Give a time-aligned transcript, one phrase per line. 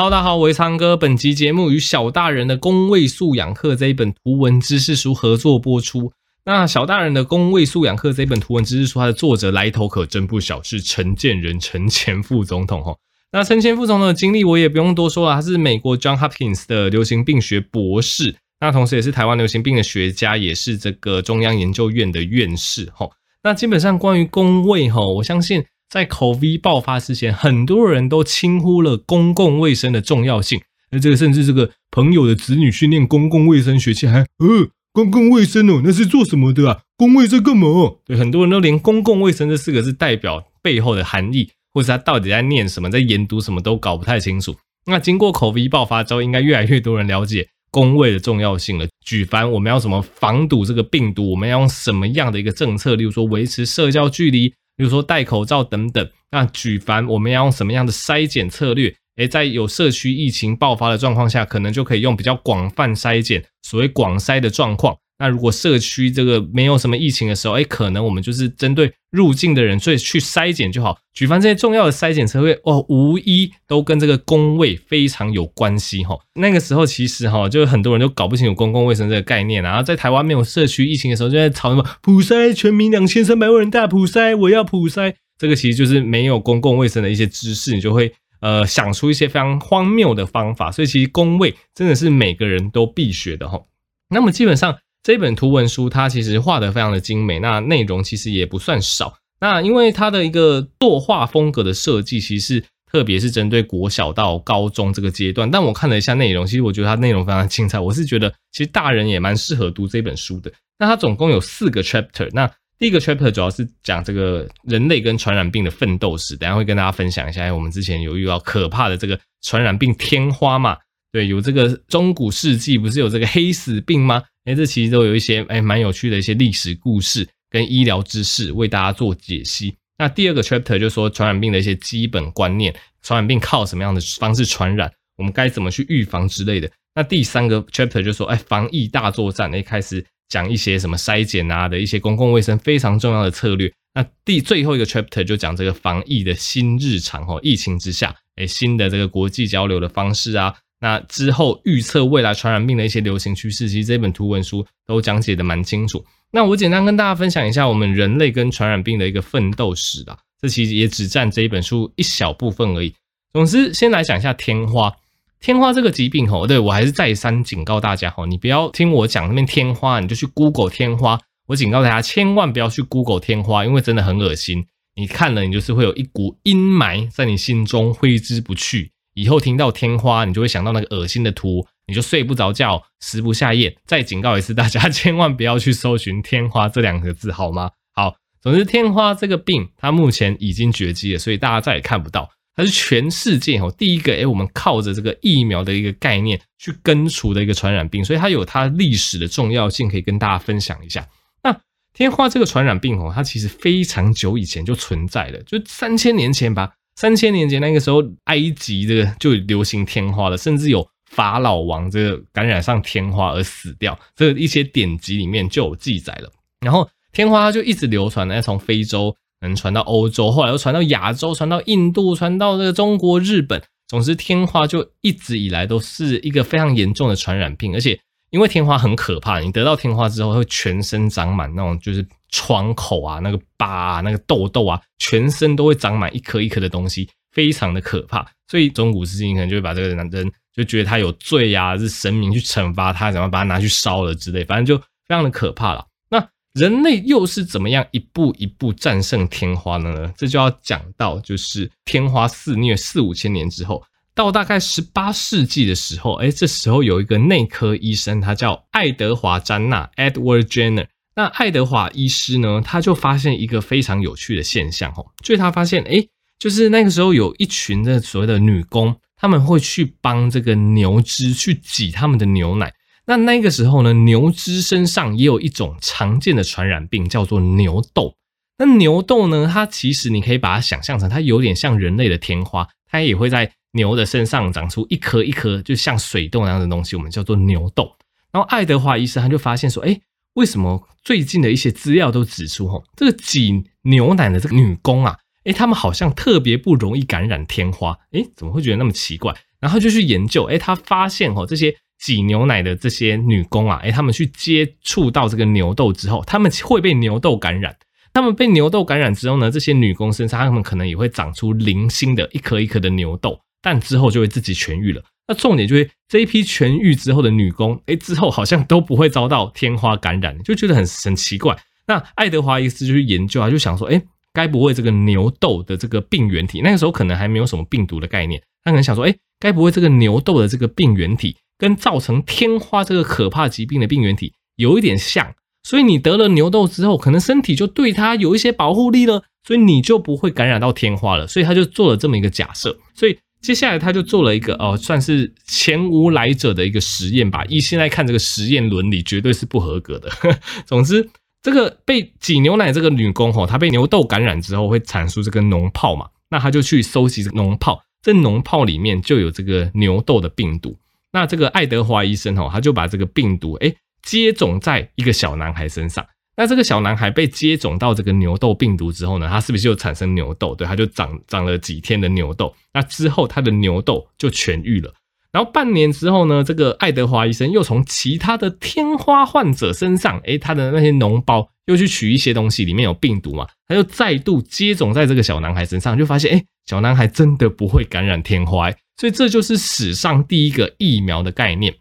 [0.00, 0.96] Hello，大家好，我是苍哥。
[0.96, 6.10] 本集节目与小大人的公卫素养课这一本图文知识书合作播出。
[6.46, 12.96] 那小大人的公卫素养课这一本图文知识书，它的作者来头可真不小，是陈建仁陈前副总统哈。
[13.32, 23.06] 那陈前副总统的经历我也不用多说了，他是美国 John Hopkins 的流行病学博士，那同时也是台湾流行病的学家，也是这个中央研究院的院士哈。
[23.42, 25.62] 那基本上关于公卫哈，我相信。
[25.90, 30.60] 在 COVID 爆发之前，很多人都轻忽了公共卫生的重要性。
[30.92, 36.82] 那这个甚至这个朋友的子女训练公共卫生学系，还呃，公共卫生哦，那是做什么的啊？
[36.96, 37.96] 公卫在干嘛？
[38.06, 44.54] 对，很多人都连公共卫生这四个字代表背后的含义，或者他到底在念什么，在研读什么都搞不太清楚。
[44.86, 48.86] 那经过 COVID 爆发之后，应该越来越多人了解公卫的重要性了。
[49.04, 54.54] 举凡我们要怎么防堵这个病毒，我们要用什么样的一个政策，例如说维持社交距离。
[54.80, 58.90] 比如说戴口罩等等，那举凡我们要用什么样的筛检策略？
[59.16, 64.96] 诶，在有社区疫情爆发的状况下，可能就可以用比较广泛筛检，所谓广筛的状况。
[65.20, 70.98] 那如果社区这个没有什么疫情的时候，哎，可能我们就是针对入境的人，所以去筛检就好。
[71.12, 76.18] 举凡这些重要的筛检策略，哦，无一都跟这个公卫非常有关系哈。
[76.36, 85.14] 那个时候其实哈，就很多人都搞不清楚公共卫生这个概念，然后在台湾没有社区疫情的时候，就在吵什么普筛，全民两千三百万人大普筛，我要普筛。
[85.36, 88.10] 这个其实就是没有公共卫生的一些知识，你就会
[88.40, 90.72] 呃想出一些非常荒谬的方法。
[90.72, 93.60] 所以其实公卫真的是每个人都必学的哈。
[94.08, 94.78] 那么基本上。
[95.02, 99.14] 这本图文书它其实画得非常的精美，那内容其实也不算少。
[99.40, 105.50] 那因为它的一个作画风格的设计，其实特别是针对国小到高中这个阶段。
[105.50, 107.80] 但我看了一下内容，其实我觉得它内容非常精彩。
[107.80, 110.52] 我是觉得其实大人也蛮适合读这本书的。
[110.78, 112.28] 那它总共有四个 chapter。
[112.32, 117.50] 那第一个 chapter 主要是讲这个人类跟传染病的奋斗史，等下会跟大家分享一下。
[117.54, 120.76] 我们之前有遇到可怕的这个传染病天花嘛？
[121.12, 124.22] 对，有这个中古世纪不是有这个黑死病吗？
[124.44, 129.76] 哎，这其实都有一些哎蛮有趣的一些历史故事跟医疗知识为大家做解析。
[129.98, 136.70] 那第二个 chapter 就说传染病的一些基本观念，传染病靠什么样的方式传染，我们该怎么去预防之类的。
[136.94, 143.70] 那第三个 chapter 就说哎防疫大作战，哎开始讲一些什么筛检啊的一些公共卫生非常重要的策略。
[143.92, 150.54] 那第最后一个 chapter 就讲这个防疫的新日常哦，疫情之下哎新的这个国际交流的方式啊。
[150.80, 156.04] 那之后预测未来传染病的一些流行趋势，其实这本图文书都讲解得蛮清楚。
[156.32, 162.94] 那我简单跟大家分享一下我们人类跟传染病的一个奋斗史啦，这其实也只占这一本书一小部分而已。
[163.32, 164.92] 总之，先来讲一下天花。
[165.38, 171.18] 天花这个疾病吼，对，我还是再三警告大家吼，你不要听我讲那边天花，你就去 Google 天花。
[171.46, 174.66] 我警告大家，千万不要去 Google 天花，因为真的很恶心。
[174.96, 178.92] 你看了，你就是会有一股阴霾在你心中挥之不去。
[179.20, 183.76] 以后听到天花，你就会想到那个恶心的图，你就睡不着觉，食不下咽。
[183.84, 187.72] 再警告一次大家，千万不要去搜寻天花这两个字，好吗？
[187.94, 192.30] 好，总之天花这个病，它目前已经绝迹了，所以大家再也看不到。
[192.56, 201.06] 它是全世界哦第一个，诶，我们靠着这个疫苗的一个概念去根除的一个传染病，所以它有它历史的重要性，可以跟大家分享一下。
[201.42, 201.58] 那
[201.92, 206.72] 天花这个传染病哦，它其实非常久以前就存在了，就三千年前吧。
[207.00, 216.30] 三千年前那个时候，埃及这个就流行天花了，甚至有法老王这个感染上天花而死掉，这个一些典籍里面就有记载了。
[216.60, 223.62] 然后天花就一直流传，呢，从非洲能传到欧洲，后来又传到亚洲，传到印度，传到这个中国、日本。
[223.88, 232.06] 总之，天花就一直以来都是一个非常严重的传染病，而且因为天花很可怕，你得到天花之后会全身长满那种就是。
[232.30, 238.26] 创口啊，那个疤啊，那个痘痘啊，全身都会长满一颗一颗的东西，非常的可怕。
[238.48, 245.86] 所以中古世纪可能就会把这个男人就觉得他有罪、啊，是神明去惩罚他，怎么把他拿去烧了之类，反正就非常的可怕了。
[246.08, 250.12] 那人类又是怎么样一步一步战胜天花的呢？
[250.16, 253.82] 这就要讲到就是天花肆虐四五千年之后，
[254.14, 260.86] 到大概十八世纪的时候，哎，这时候有一个内科医生，他叫爱德华詹纳 （Edward Jenner）。
[261.14, 266.08] 那爱德华医师呢，他就发现一个非常有趣的现象哦，就是他发现，诶，
[266.38, 272.72] 就是那个时候有一群的所谓的女工，他们会去帮这个牛只去挤他们的牛奶。
[273.06, 278.14] 那那个时候呢，牛只身上也有一种常见的传染病，叫做牛痘。
[278.58, 287.90] 那牛痘呢，它其实你可以把它想象成，它有点像人类的天花，它也会在牛的身上长出一颗一颗，就像水痘那样的东西，我们叫做牛痘。
[288.30, 290.00] 然后爱德华医生他就发现说，诶
[290.34, 299.34] 为什么最近的一些资料都指出，吼，这个挤牛奶的这个女工啊，诶，她们好像特别不容易感染天花，诶，怎么会觉得那么奇怪？
[299.60, 307.76] 然后就去研究，诶，他发现哦，这些挤牛奶的这些女工啊，诶，他们去接触到这个牛痘之后，他们会被牛痘感染。
[308.12, 315.02] 他们被牛痘感染之后呢，这些女工身上，他们可能也会长出零星的一颗一颗的牛痘，但之后就会自己痊愈了。
[315.30, 321.56] 那重点就是这一批痊愈之后的女工，诶，之后好像都不会遭到天花感染，就觉得很很奇怪。
[321.86, 335.32] 那爱德华医师就去研究啊，就想说，诶，该不会这个牛痘的这个病原体，那个时候可能还没有什么病毒的概念，他可能想说，诶，该不会这个牛痘的这个病原体跟造成天花这个可怕疾病的病原体有一点像？
[335.62, 341.28] 所以你得了牛痘之后，可能身体就对它有一些保护力了，所以你就不会感染到天花了。
[341.28, 342.76] 所以他就做了这么一个假设。
[342.94, 347.44] 所以接下来他就做了一个哦，算是前无来者的一个实验吧。
[347.46, 350.10] 依现在看这个实验伦理，绝对是不合格的。
[350.66, 351.08] 总之，
[351.42, 360.76] 这个被挤牛奶这个女工吼，她被牛痘感染之后会产出这个脓泡嘛，那她就去收集这个脓泡，这脓泡里面就有这个牛痘的病毒。
[361.12, 366.06] 那这个爱德华医生吼，他就把这个病毒诶接种在一个小男孩身上，
[366.40, 370.54] 那这个小男孩被接种到这个牛痘病毒之后呢，他是不是就产生牛痘？
[370.54, 372.54] 对，他就长长了几天的牛痘。
[372.72, 374.90] 那之后他的牛痘就痊愈了。
[375.32, 388.72] 然后半年之后呢，这个爱德华医生又从其他的天花患者身上，诶，他的那些脓包又去取一些东西，里面有病毒嘛，他就再度接种在这个小男孩身上，就发现，诶，小男孩真的不会感染天花。
[388.96, 391.74] 所以这就是史上第一个疫苗的概念。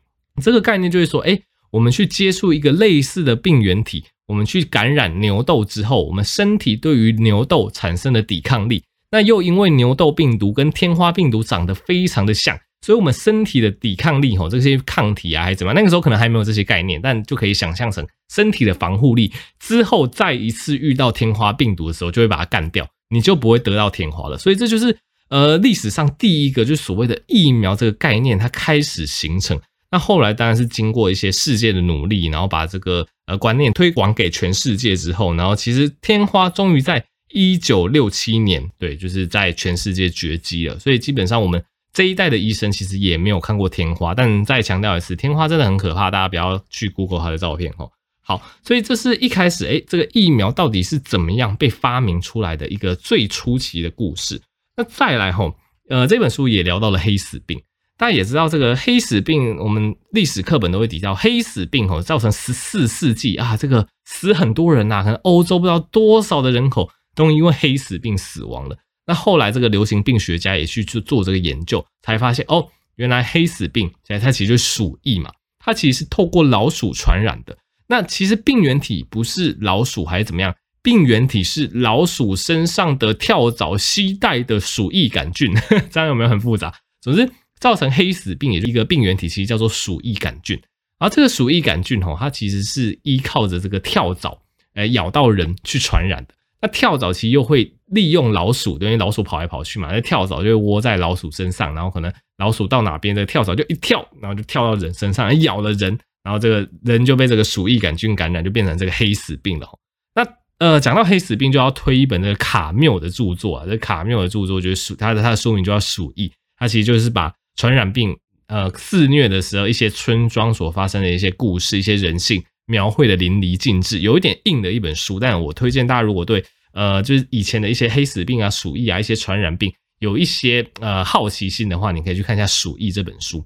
[0.44, 1.44] 这个概念就是说，诶。
[1.71, 8.83] 我们去接触一个类似的病原体，我们去感染牛痘之后，我们身体对于牛痘产生的抵抗力。
[9.11, 12.55] 那又因为牛痘病毒跟天花病毒长得非常的像，
[12.85, 24.37] 所以我们身体的抵抗力吼，这些抗体啊还是怎么样，那个时候可能还没有这些概念，但就可以想象成身体的防护力之后再一次遇到天花病毒的时候，就会把它干掉，你就不会得到天花了。
[24.37, 24.95] 所以这就是
[25.29, 29.59] 呃历史上第一个就是所谓的疫苗这个概念，它开始形成。
[29.91, 40.77] 那后来当然是经过一些世界的努力，然后把这个呃观念推广给全世界之后，然后其实天花终于在一九六七年，对，就是在全世界绝迹了。
[40.77, 47.89] 所以基本上我们这一代的医生其实也没有看过天花，但再强调一次，天花真的很可怕，大家不要去 Google 它的照片哦。
[48.21, 54.39] 好，所以这是一开始，诶，这个疫苗到底是怎么样被发明出来的一个最初期的故事。
[54.77, 55.56] 那再来吼，
[55.89, 57.59] 呃，这本书也聊到了黑死病。
[58.00, 68.78] 大家也知道这个黑死病，我们历史课本都会提到黑死病哦，造成十四世纪啊，这个死很多人呐，可能欧洲不知道多少的人口都因为黑死病死亡了。
[69.06, 72.66] 那后来这个流行病学家也去去做这个研究，才发现哦，
[72.96, 75.30] 原来黑死病现在它其实就是鼠疫嘛，
[75.60, 77.57] 它其实是透过老鼠传染的。
[77.90, 80.56] 那其实病原体不是老鼠还是怎么样？
[80.81, 85.54] 病原体是老鼠身上的跳蚤携带的鼠疫杆菌，
[85.92, 86.74] 这样有没有很复杂？
[87.01, 87.30] 总之。
[87.59, 90.59] 造成黑死病，也就一个病原体，其实叫做鼠疫杆菌。
[90.97, 94.38] 而这个鼠疫杆菌吼，它其实是依靠着这个跳蚤，
[94.73, 96.33] 哎咬到人去传染的。
[96.61, 109.69] 那跳蚤其实又会利用老鼠，因为老鼠跑来跑去嘛，那跳蚤就会窝在老鼠身上，然后可能老鼠到哪边，这跳蚤就一跳，然后就跳到人身上，咬了人，然后这个人就被这个鼠疫杆菌感染，就变成这个黑死病了。
[110.13, 110.27] 那
[110.57, 116.27] 呃，讲到黑死病，就要推一本这个卡缪的著作啊，这卡缪的著作就是鼠，它的它的书名就叫《鼠疫》，
[116.57, 118.15] 它其实就是把传染病，
[118.47, 125.19] 呃，肆虐的时候，一些村庄所发生的一些故事，一些人性描绘的淋漓尽致，有一点硬的一本书。
[125.19, 126.41] 但我推荐大家，如果对
[126.72, 129.69] 呃，就是以前的一些黑死病啊、鼠疫啊、一些传染病
[130.00, 133.45] 有一些呃好奇心的话，你可以去看一下《鼠疫》这本书。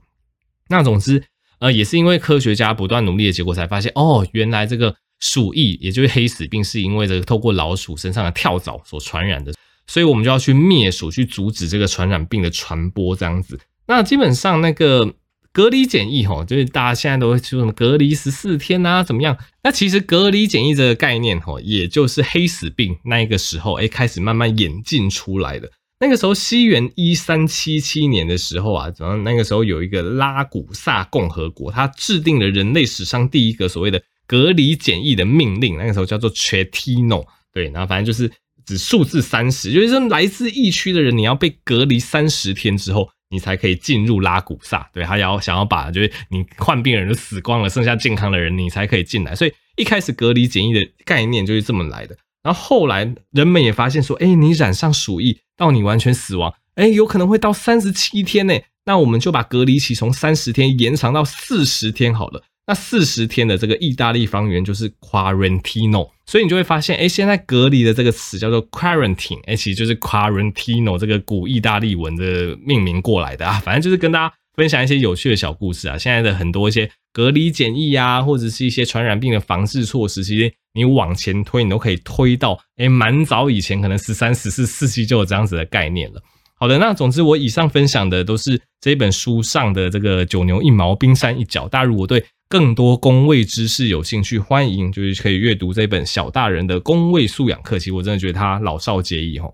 [0.70, 1.24] 那总之，
[1.58, 9.52] 呃，也是因为科学家不断努力的结果，才发现哦，原来这个鼠疫，也就是黑死病，是因为这个透过老鼠身上的跳蚤所传染的。
[9.88, 13.60] 所以我们就要去灭鼠，去阻止这个传染病的传播，这样子。
[13.88, 15.14] 那基本上那个
[15.52, 19.38] 隔离检疫吼，就是大家现在都会说什么隔离十四天啊，怎么样？
[19.64, 25.70] 那其实隔离检疫这个概念吼，也就是黑死病那一个时候诶开始慢慢演进出来的。
[26.00, 38.32] 那个时候西元一三七七年的时候啊，然后那个时候有一个拉古萨共和国，它制定了人类史上第一个所谓的隔离检疫的命令，那个时候叫做 Chetino，对，然后反正就是
[38.66, 43.10] 指数字三十，就是说来自疫区的人，你要被隔离三十天之后。
[43.34, 49.36] 你才可以进入拉古萨，对，他要想要把就是你患病人都死光了，剩下健康的人你才可以进来。
[49.36, 52.16] 所以一开始隔离检疫的概念就是这么来的。
[52.44, 58.54] 然后后来人们也发现说，哎，你染上鼠疫到你完全死亡，哎，有可能会到三十七天呢。
[58.86, 62.44] 那我们就把隔离期从三十天延长到四十天好了。
[62.68, 73.60] 那四十天的这个意大利方言就是 quarantino，所以你就会发现，哎，现在隔离的这个词叫做 quarantine，哎，其实就是 quarantino 这个古意大利文的命名过来的啊。
[73.66, 75.98] 反正就是跟大家分享一些有趣的小故事啊。
[75.98, 86.22] 现在的很多一些隔离检疫啊，或者是一些传染病的防治措施，其实你往前推，你都可以推到，哎，蛮早以前，可能十三、十四世纪就有这样子的概念了。
[86.56, 91.68] 好的，那总之我以上分享的都是这本书上的这个九牛一毛、冰山一角。
[91.68, 97.80] 大家如果对更多工位知识有兴趣，欢迎就是可以阅读这本小大人的工位素养课。
[97.80, 99.52] 其实我真的觉得他老少皆宜齁。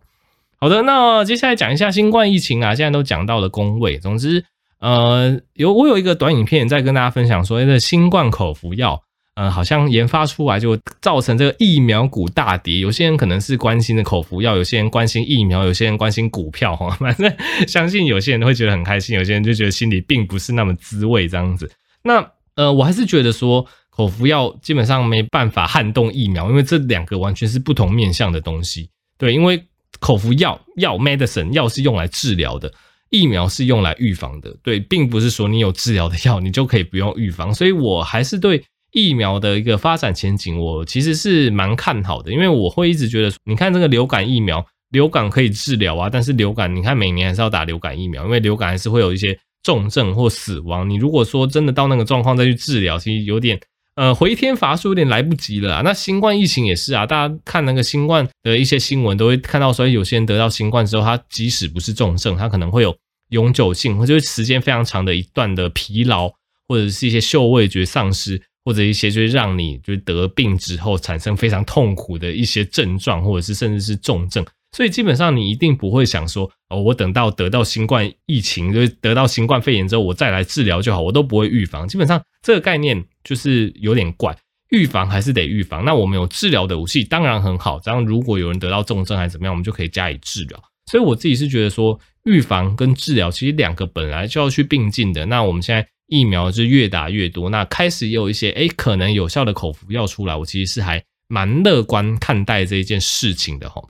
[0.60, 3.98] 好的，那接下来讲一下新冠疫情啊，现在都讲到了工位。
[3.98, 4.44] 总之，
[4.80, 9.02] 呃，有我有一个短影片在跟大家分享说，这新冠口服药。
[9.36, 12.80] 嗯，好像研发出来就造成这个疫苗股大跌。
[12.80, 16.90] 有些人可能是关心的口服药，有些人关心疫苗，有些人关心股票哈。
[17.00, 17.34] 反正
[17.66, 21.72] 相信有些人会觉得很开心，有些人就觉得心里并不是那么滋味这样子。
[22.04, 22.22] 那
[22.56, 28.90] 呃，我还是觉得说口服药基本上没办法撼动疫苗，因为这两个完全是不同面向的东西。
[29.18, 29.64] 对，因为
[30.00, 32.72] 口服药药 medicine 药是用来治疗的，
[33.10, 34.56] 疫苗是用来预防的。
[34.62, 37.54] 对，并不是说你有治疗的药，你就可以不用预防。
[37.54, 38.64] 所以我还是对。
[38.92, 49.38] 疫苗的一个发展前景，我其实是蛮看好的，因为我会一直觉得，你看这个流感疫苗，流感可以治疗啊，但是流感你看每年还是要打流感疫苗，因为流感还是会有一些
[49.70, 50.90] 重症或死亡。
[50.90, 53.60] 你如果说真的到那个状况再去治疗，其实有点
[53.94, 55.82] 呃回天乏术，有点来不及了啊。
[55.86, 62.98] 那新冠疫情也是啊，大家看那个新冠的一些新闻都会看到，所以有些人得到新冠之后，他即使不是重症，他可能会有
[63.30, 66.32] 永久性或者时间非常长的一段的疲劳，
[66.68, 68.42] 或者是一些嗅味觉丧失。
[68.66, 81.88] 或者一些就是让你就是得病之后产生非常痛苦的一些症状，或者是甚至是重症，所以基本上你一定不会想说哦，我等到得到新冠疫情，就是得到新冠肺炎之后，我再来治疗就好，我都不会预防。
[81.88, 84.38] 基本上这个概念就是有点怪，
[84.70, 85.84] 预防还是得预防。
[85.84, 87.80] 那我们有治疗的武器，当然很好。
[87.80, 90.64] 这样如果有人得到重症还是怎么样，我们就可以加以治疗。
[90.92, 95.26] 所以我自己是觉得说，预防跟治疗其实两个本来就要去并进的。
[95.26, 95.88] 那我们现在。
[96.12, 103.88] 疫苗是越打越多，那开始也有一些诶可能有效的口服药出来，我其实是还蛮乐观看待这一件事情的齁。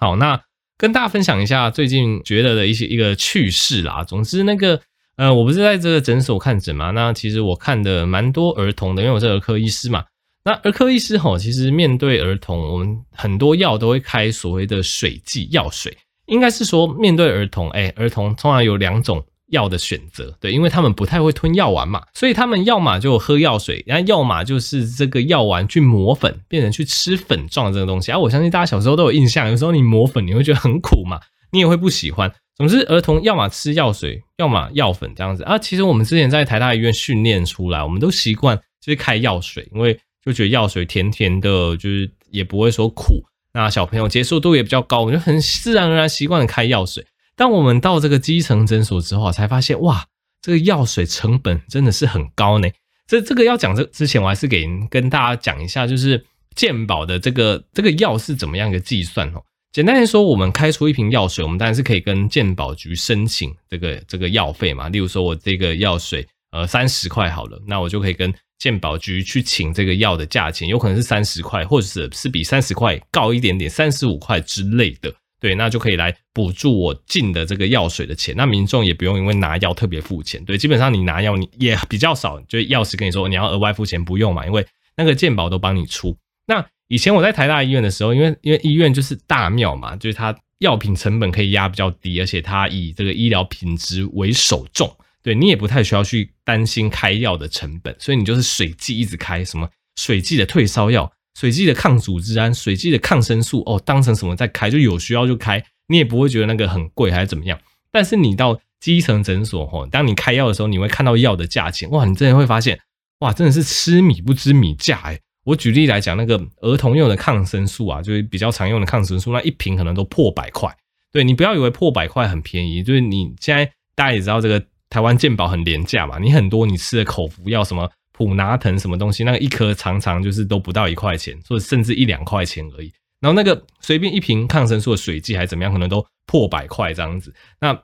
[0.00, 0.40] 好，那
[0.78, 4.02] 跟大家分享一下最近觉得的一些一个趣事啦。
[4.02, 4.80] 总之，那个
[5.16, 10.02] 呃，我不是在这个诊所看诊嘛，那其实我看的蛮多儿童的，因为我是儿科医师嘛。
[10.42, 19.22] 那儿科医师吼，其实面对儿童，我们很多药都会开所谓的水剂药水，应该是说面对儿童，诶儿童通常有两种。
[19.50, 28.10] 药的选择，对，因为他们不太会吞药丸嘛，所以他们要么就喝药水，然后要么就是这个药丸去磨粉，变成去吃粉状的这个东西。
[28.10, 31.20] 啊、我相信大家小时候都有印象，有时候你磨粉你会觉得很苦嘛，
[31.52, 32.32] 你也会不喜欢。
[32.56, 35.58] 总之，儿童要么吃药水，要么药粉这样子啊。
[35.58, 47.04] 其实我们之前在台大医院训练出来，我们都习惯就是开药水，因为就觉得药水甜甜的，就是也不会说苦，那小朋友接受度也比较高，我们就很自然而然习惯的开药水。
[47.40, 50.04] 当我们到这个基层诊所之后，才发现哇，
[50.42, 52.68] 这个药水成本真的是很高呢。
[53.06, 56.22] 这这个要讲这之前，我还是给跟大家讲一下，就是
[56.54, 59.42] 健保的这个这个药是怎么样一个计算哦。
[59.72, 64.90] 简单来说，我们开出一瓶药水，我们当然是可以跟健保局申请这个这个药费嘛。
[64.90, 75.10] 例如说，我这个药水呃三十块好了，那我就可以跟健保局去请这个药的价钱，有可能是三十块，或者是是比三十块高一点点，三十五块之类的。
[75.40, 78.34] 对，那就可以来补助我进的这个药水的钱。
[78.36, 80.44] 那民众也不用因为拿药特别付钱。
[80.44, 84.64] 对，基本上你拿药你也比较少，就药师跟你说你要额外付钱，不用嘛，因为
[84.96, 86.16] 那个健保都帮你出。
[86.46, 94.94] 那以前我在台大医院的时候，因为因为医院就是大庙嘛，就是它药品成本可以压比较低，而且它以这个医疗品质为首重。
[95.22, 101.10] 对，你也不太需要去担心开药的成本，所以你就是水剂一直开，什么水剂的退烧药。
[101.38, 107.58] 水剂的抗组织胺，水剂的抗生素，哦，当成什么在开，就有需要就开，你也不会觉得那个很贵还是怎么样。
[107.92, 112.78] 但是你到基层诊所，吼，当你开药的时候，你会看到药的价钱，哇，你真的会发现，
[113.20, 115.20] 哇，真的是吃米不知米价诶。
[115.44, 120.70] 我举例来讲，那个儿童用的抗生素啊，就是比较常用的抗生素，那一瓶可能都破百块。
[121.12, 127.90] 对，你不要以为破百块很便宜，就是你现在大家也知道这个台湾健保很廉价嘛，你很多你吃的口服药什么。
[128.20, 132.92] 普拿藤什么东西，那个一颗常常就是都不到一块钱，或者甚至一两块钱而已。
[133.18, 137.32] 然后那个随便一瓶抗生素的水剂还怎么样，可能都破百块这样子。
[137.62, 137.82] 那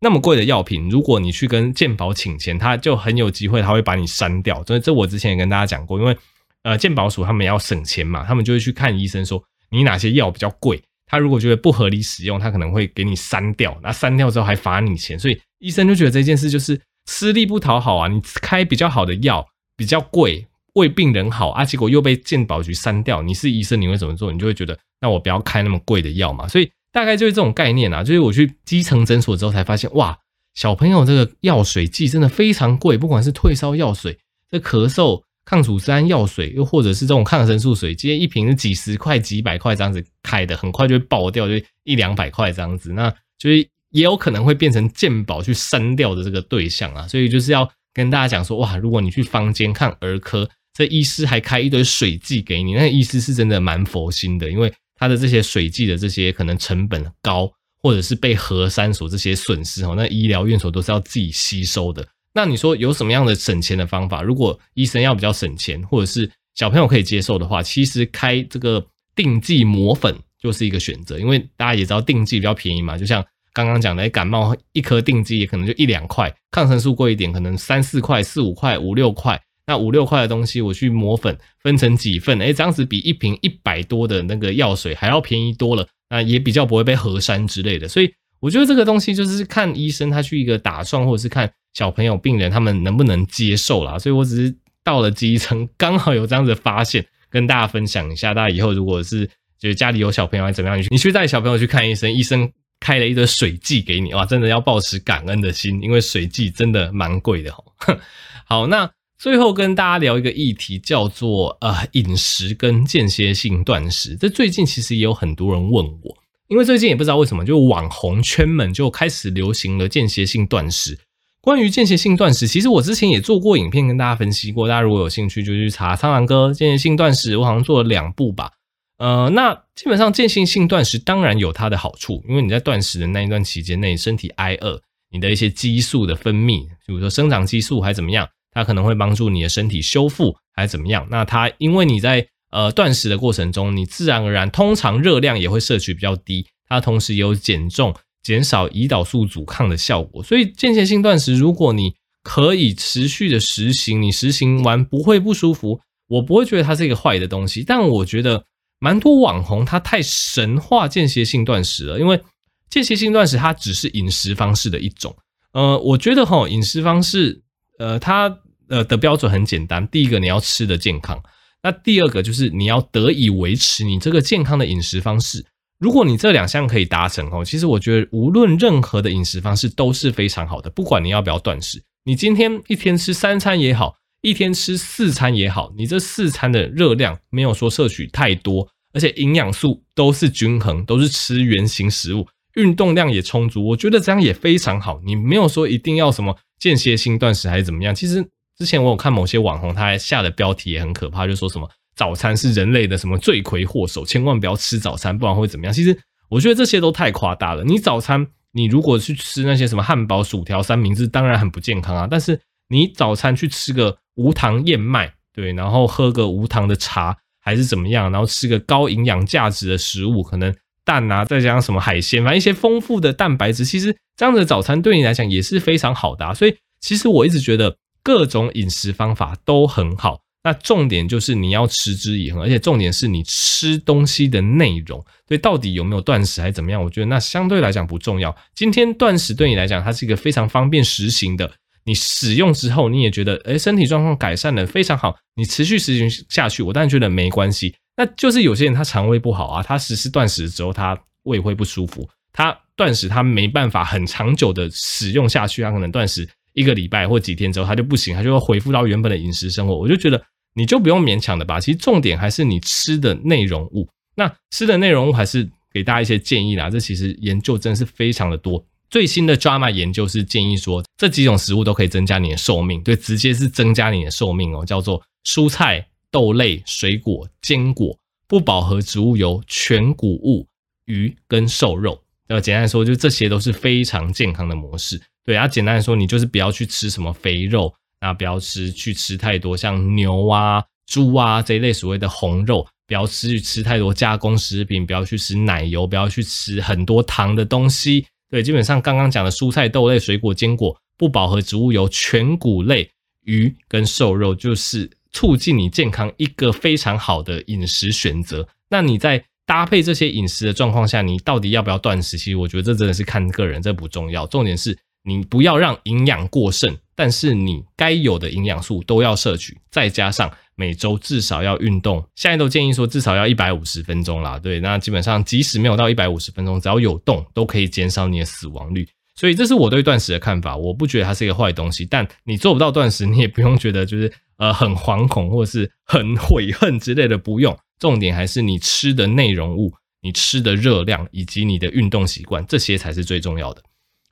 [0.00, 4.60] 那么贵的药品，如果你去跟健保请钱，他就很有机会他会把你删掉。
[4.64, 6.16] 所以这我之前也跟大家讲过，因为
[6.64, 13.78] 呃健保署他们要省钱嘛，他们就会去看医生说你哪些药比较贵，他如果觉得不合理使用，他可能会给你删掉。
[13.84, 19.46] 那删掉之后还罚你钱，所以医生就觉得这件事就是吃力不讨好啊，你开比较好的药。
[19.80, 24.30] 比较贵，为病人好啊，结果又被健保局删掉，你是医生，你会怎么做？
[24.30, 26.46] 你就会觉得，那我不要开那么贵的药嘛。
[26.46, 30.18] 所以大概就是这种概念啊，就是我去基层诊所之后才发现，哇，
[30.52, 34.18] 小朋友这个药水剂真的非常贵，不管是退烧药水、
[34.50, 47.08] 这咳嗽抗组织胺药水，又或者是这种抗生素水，直接一瓶是几十块、几百块这样子开的，很快就会爆掉，就一两百块这样子，那就是也有可能会变成健保去删掉的这个对象啊。
[47.08, 57.50] 所以就是要跟大家讲说，哇，如果你去坊间看儿科，这医师还开一堆水剂给你，那医师是真的蛮佛心的，因为他的这些水剂的这些可能成本高，
[57.82, 62.06] 或者是被核删所这些损失哦，那医疗院所都是要自己吸收的。
[62.32, 64.22] 那你说有什么样的省钱的方法？
[64.22, 79.40] 如果医生要比较省钱，或者是小朋友可以接受的话，其实开这个定剂磨粉就是一个选择，因为大家也知道定剂比较便宜嘛，就像刚刚讲的，感冒一颗定剂也可能就一两块，抗生素贵一点，可能三四块、四五块、五六块。
[79.66, 87.86] 那五六块的东西，我去磨粉，分成几份，诶，这样子比一瓶一百多的那个药水还要便宜多了，那也比较不会被核删之类的。
[87.86, 93.96] 所以我觉得这个东西就是看医生他去一个打算，或者是看小朋友病人他们能不能接受啦。
[93.96, 94.52] 所以我只是
[94.82, 98.34] 到了基层，刚好有这样子的发现，跟大家分享一下。
[98.34, 99.24] 大家以后如果是
[99.56, 102.50] 就是家里有小朋友还怎么样，你去带小朋友去看医生，医生
[102.80, 107.62] 开了一堆水剂给你，哇，真的要抱持感恩的心，因为水剂真的蛮贵的哈。
[108.44, 108.90] 好，那。
[109.22, 114.16] 最后跟大家聊一个议题，叫做呃饮食跟间歇性断食。
[114.16, 116.16] 这最近其实也有很多人问我，
[116.48, 120.98] 因为最近也不知道为什么，就网红圈们就开始流行了间歇性断食。
[121.42, 128.50] 关于间歇性断食，其实我之前也做过影片跟大家分析过，大家如果有兴趣就去查苍狼哥间歇性断食，我好像做了两部吧。
[129.00, 134.80] 呃，那基本上间歇性断食当然有它的好处，因为你在断食的那一段期间内，身体挨饿，
[135.10, 138.28] 你的一些激素的分泌，比如说生长激素还怎么样。
[138.52, 141.06] 它可能会帮助你的身体修复，还怎么样？
[141.08, 150.20] 那它因为你在呃断食的过程中，你自然而然通常热量也会摄取比较低，它同时也有减重、减少胰岛素阻抗的效果。
[150.20, 157.62] 所以间歇性断食，如果你可以持续的实行，你实行完不会不舒服，我不会觉得它是一个坏的东西。
[157.64, 158.44] 但我觉得
[158.80, 162.20] 蛮多网红他太神化间歇性断食了，因为
[162.68, 165.14] 间歇性断食它只是饮食方式的一种。
[165.52, 167.42] 呃，我觉得齁饮食方式。
[167.78, 168.38] 呃，它
[168.68, 171.18] 呃的标准很简单，第一个你要吃的健康，
[171.62, 175.42] 那第二个就是你要得以维持你这个健康的饮食方式。
[175.78, 195.00] 如果你这两项可以达成哦，其实我觉得无论任何的饮食方式都是非常好的，不管你要不要断食，你今天一天吃三餐也好，一天吃四餐也好，你这四餐的热量没有说摄取太多，而且营养素都是均衡，都是吃原型食物，运动量也充足，我觉得这样也非常好。
[195.04, 196.36] 你没有说一定要什么。
[196.58, 197.94] 间歇性断食还是怎么样？
[197.94, 198.22] 其实
[198.58, 205.72] 之前我有看某些网红，他还下的标题也很可怕，就说什么早餐是人类的什么罪魁祸首，千万不要吃早餐，不然会怎么样？
[205.72, 207.64] 其实我觉得这些都太夸大了。
[207.64, 212.06] 你早餐你如果去吃那些什么汉堡、薯条、三明治，当然很不健康啊。
[212.10, 212.38] 但是
[212.70, 218.10] 你早餐去吃个无糖燕麦，对，然后喝个无糖的茶，还是怎么样？
[218.10, 220.54] 然后吃个高营养价值的食物，可能
[220.84, 223.94] 蛋啊，再加上什么海鲜，反正一些丰富的蛋白质，其实。
[224.16, 230.20] 这样的早餐对你来讲也是非常好的，所以其实我一直觉得各种饮食方法都很好。
[230.44, 236.84] 那重点就是你要持之以恒，而且重点是你吃东西的内容，对，到底有没有断食还是怎么样？
[236.84, 238.36] 我觉得那相对来讲不重要。
[238.54, 241.50] 今天断食对你来讲，它是一个非常方便实行的。
[241.84, 247.74] 你使用之后，你也觉得诶，身体状况改善的非常好，你持续实行下去，我当然觉得没关系。
[247.96, 252.08] 那就是有些人他肠胃不好啊，他实施断食之后，他胃会不舒服。
[252.32, 259.76] 他断食，他没办法很长久的使用下去，他可能断食一个礼拜或几天之后，他就不行，他就会恢复到原本的饮食生活。
[259.76, 260.22] 我就觉得
[260.54, 261.58] 你就不用勉强的吧。
[261.58, 263.88] 其实重点还是你吃的内容物。
[264.14, 266.70] 那吃的内容物还是给大家一些建议啦。
[266.70, 268.64] 这其实研究真的是非常的多。
[268.90, 274.66] 最新的 JAMA 研究是建议说，这几种食物都可以增加你的寿命，对，直接是增加你的寿命哦。
[274.66, 280.48] 叫做蔬菜、豆类、水果、坚果、不饱和植物油、全谷物、
[280.86, 282.02] 鱼跟瘦肉。
[282.26, 285.00] 要简单来说，就这些都是非常健康的模式。
[285.24, 298.06] 对啊，简单来说，你就是不要去吃什么肥肉，那不要吃去吃太多像牛啊、猪啊这一类所谓的红肉，不要吃去吃太多加工食品，不要去吃奶油，不要去吃很多糖的东西。
[298.30, 302.88] 对，基本上刚刚讲的蔬菜、豆类、水果、坚果、不饱和植物油、全谷类、
[303.24, 308.46] 鱼跟瘦肉，就是促进你健康一个非常好的饮食选择。
[308.68, 312.16] 那你在搭配这些饮食的状况下，你到底要不要断食？
[312.16, 314.24] 其实我觉得这真的是看个人，这不重要。
[314.28, 320.30] 重点是你不要让营养过剩，但是你该有的营养素都要摄取，再加上
[320.60, 324.38] 每周至少要运动，现在都建议说至少要一百五十分钟啦。
[324.38, 328.86] 对，那基本上即使没有到一百五十分钟，只要有动，都可以减少你的死亡率。
[329.14, 331.86] 所以这是我对断食的看法，我不觉得它是一个坏东西。
[331.86, 337.56] 但你做不到断食，你也不用觉得就是 呃很惶恐或者是很悔恨之类的，不用。
[337.78, 343.62] 重点还是你吃的内容物、你吃的热量以及你的运动习惯，这些才是最重要的。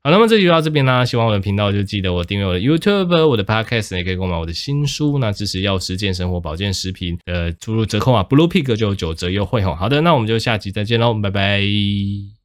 [0.09, 1.05] 好，那么这集就到这边啦。
[1.05, 5.19] 喜欢我的频道就记得我订阅我的 YouTube、我的 Podcast，也可以购买我的新书。
[5.19, 9.77] 那支持药师健生活保健食品，呃，输入折扣啊 Blue Pig 就有九折优惠哦。
[9.79, 12.38] 好的，那我们就下集再见喽，拜拜。